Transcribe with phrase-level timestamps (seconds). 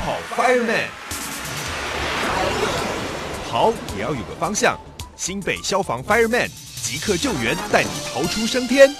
[0.00, 0.86] 跑 Fireman，
[3.48, 4.78] 跑也要有个方向。
[5.16, 6.50] 新北消防 Fireman
[6.82, 8.94] 即刻救援，带你逃出升天。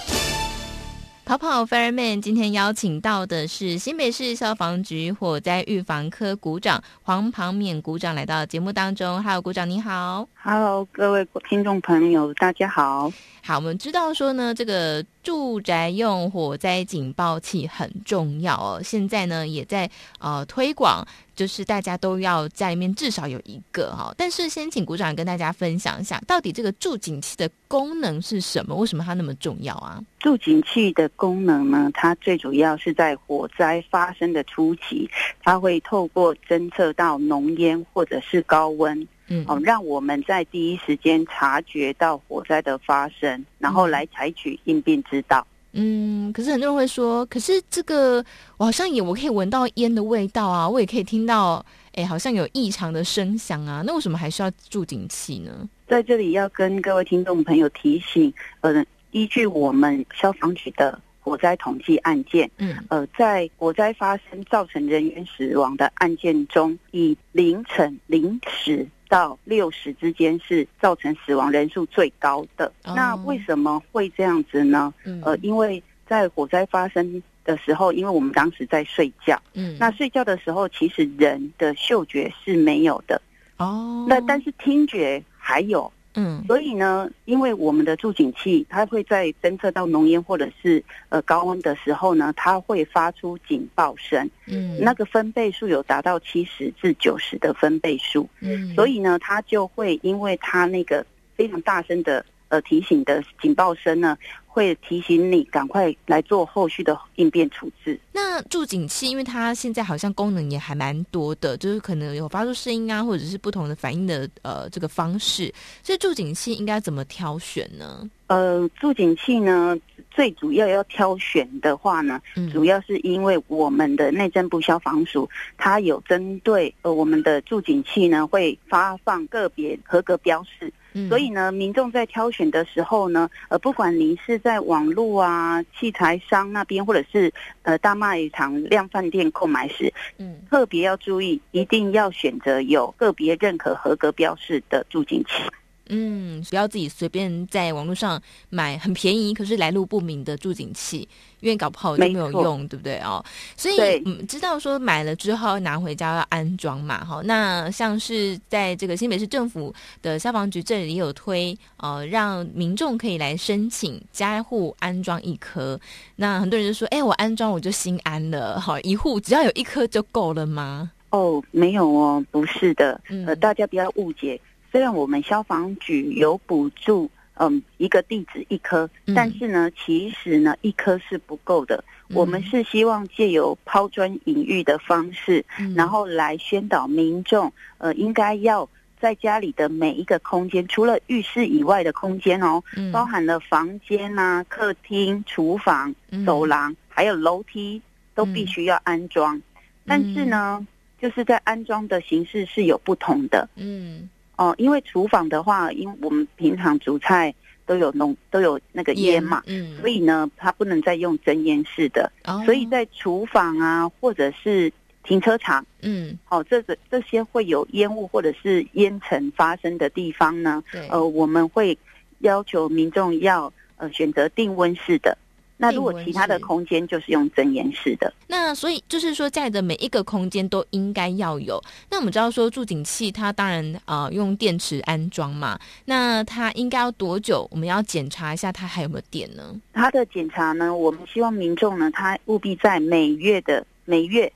[1.23, 9.21] 跑跑 Fireman 今天邀请到的是新北市消防局火灾预防科股长黄庞勉股长来到节目当中。
[9.21, 10.25] Hello，股长你好。
[10.41, 13.11] Hello，各位听众朋友，大家好。
[13.43, 18.81] 好，我们知道说呢，这个住宅用火灾警报器很重要哦。
[18.81, 24.15] 现在呢，也在呃推广，就是大家都要家里面至少有一个哈。
[24.17, 28.73] 但是先请股长跟大家分享一下，到底这个助警器的功能是什么？
[28.73, 30.01] 为什么它那么重要啊？
[30.19, 35.09] 助警器的功能呢，它最主要是在火灾发生的初期，
[35.43, 39.05] 它会透过侦测到浓烟或者是高温。
[39.29, 45.45] 嗯，哦，让我们在第一时间察觉到火灾的发生，然后来采取应变之道。
[45.73, 48.23] 嗯，可是很多人会说，可是这个
[48.57, 51.63] 我好像也我可以闻到烟的味道啊，我也可以听到，
[51.93, 55.69] 哎，好像有异常的声响啊，那为什么还需要助警器呢？
[55.87, 68.87] 在这里要跟各位听众朋友提醒，呃，依据我们消防局的火灾统计案件，嗯，呃，在火灾发生造成人员死亡的案件中，以凌晨零时。
[69.09, 72.71] 到六十之间是造成死亡人数最高的。
[72.83, 74.93] 那为什么会这样子呢？
[75.23, 83.21] 呃，因为在火灾发生的时候，因为我们当时在睡觉，嗯，那睡觉的时候其实人的嗅觉是没有的
[83.57, 84.05] 哦。
[84.07, 85.91] 那但是听觉还有。
[86.19, 94.27] 嗯，所以呢，因为我们的助警器，它会在侦测到浓烟或者是呃高温的时候呢，它会发出警报声。
[94.47, 98.27] 嗯，那个分贝数有达到七十至九十的分贝数。
[98.41, 104.17] 嗯，所以呢，它就会因为它那个非常大声的呃提醒的警报声呢。
[104.57, 107.99] 会提醒你赶快来做后续的应变处置。
[108.11, 115.53] 那助警器，因为它现在好像功能也还蛮多的，就是可能有发出声音啊，或者是不同的反应的呃这个方式。
[115.83, 118.09] 所以助警器应该怎么挑选呢？
[118.25, 119.77] 呃，助警器呢，
[120.09, 122.19] 最主要要挑选的话呢，
[122.51, 130.73] 主要是因为我们的内政部消防署，它有针对呃我们的助警器呢，会发放个别合格标示。
[131.09, 137.31] 所以呢，民众在挑选的时候呢，呃，不管您是在网络啊、器材商那边，或者是
[137.63, 145.43] 呃大卖场、量贩店购买时，嗯，特别要注意，一定要选择有个别认可合格标示的助听器。
[145.89, 151.07] 嗯，不要自己随便在网络上买很便宜可是来路不明的助警器，
[151.39, 153.23] 因为搞不好就没有用，对不对哦？
[153.55, 157.21] 所以嗯，知道说买了之后拿回家要安装嘛，哈。
[157.23, 165.79] 那像是在这个新北市政府的消防局这里也有推，呃，让民众可以来申请加户安装一颗。
[166.15, 170.91] 那很多人就说，哎，我安装我就心安了，好，一户只要有一颗就够了吗？
[171.11, 174.39] 哦，没有哦，不是的，呃，大家不要误解。
[174.77, 181.83] 虽然我们消防局有补助，嗯，一个地址一颗，但是呢，其实呢，一颗是不够的。
[182.09, 185.43] 我们是希望借由抛砖引玉的方式，
[185.75, 188.69] 然后来宣导民众，呃，应该要
[189.01, 192.63] 在家里的每一个空间，除了浴室以外的空间哦，
[192.93, 197.81] 包含了房间啊、客厅、厨房、走廊，还有楼梯，
[198.13, 199.41] 都必须要安装。
[199.87, 200.67] 但是呢，
[201.01, 203.49] 就是在安装的形式是有不同的。
[203.55, 204.07] 嗯。
[204.37, 207.33] 哦，因为厨房的话，因为我们平常煮菜
[207.65, 212.11] 都有浓都有那个烟嘛，嗯，所以呢，它不能再用真烟式的，
[212.45, 214.71] 所以在厨房啊，或者是
[215.03, 221.77] 停车场，嗯，好，这个这些会有烟雾或者是烟尘发生的地方呢，呃，我们会
[222.19, 225.17] 要求民众要呃选择定温式的。
[225.57, 231.59] 那如果其他的空间就是用真言式的，那所以就是说家里的每一个空间都应该要有。
[231.89, 237.47] 那我们知道说助警器它当然啊用电池安装嘛，那它应该要多久？
[237.51, 239.55] 我们要检查一下它还有没有电呢？
[239.73, 244.31] 它的检查呢，我们希望民众呢，他务必在每月的每月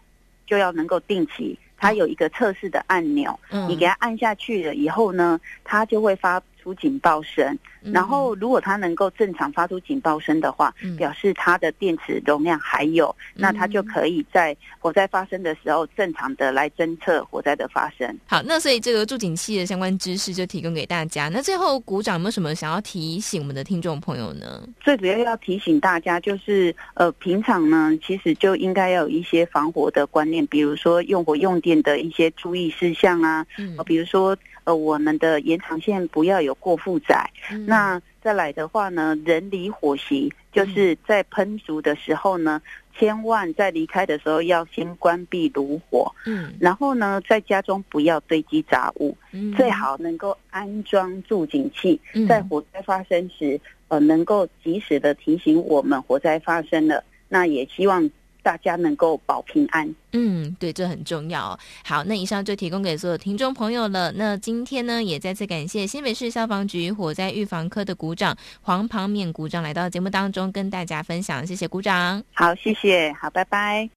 [0.47, 7.57] 就要能够定期，它有一个测试的按钮，你给它按下去了以后呢，它就会发出警报声。
[7.83, 18.15] 然后，如果它能够正常发出警报声的话，表示它的电池容量还有，那它就可以在火灾发生的时候正常的来侦测火灾的发生。
[18.27, 21.27] 好，那所以这个助警器的相关知识就提供给大家。
[21.29, 24.61] 那最后，鼓掌有没有什么想要提醒我们的听众朋友呢？
[24.79, 34.37] 最主要要提醒大家就是，呃，平常呢，其实就应该要有一些防火的观念，比如说用火用电的一些注意事项啊，嗯，比如说。
[34.63, 37.29] 呃，我们的延长线不要有过负载。
[37.65, 42.61] 那再来的话呢，人离火席，就是在喷足的时候呢，
[42.97, 57.03] 千万在离开的时候要先关闭炉火，嗯，然后呢，在家中不要堆积杂物，嗯，最好能够安装助警器，在火灾发生时，呃，能够及时的提醒我们火灾发生了。
[57.27, 58.09] 那也希望。
[58.43, 59.93] 大家能够保平安。
[60.13, 61.57] 嗯，对，这很重要。
[61.83, 64.11] 好，那以上就提供给所有听众朋友了。
[64.11, 71.45] 那今天呢，也再次感谢新北市消防局火灾预防科的股长黄庞勉股长来到节目当中跟大家分享。
[71.45, 72.23] 谢谢股长。
[72.33, 73.13] 好，谢谢。
[73.19, 73.89] 好，拜拜。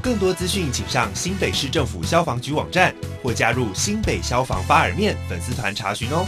[0.00, 6.24] 更多资讯，请上新北市政府消防局网站或加入新北消防八尔面粉丝团查询哦。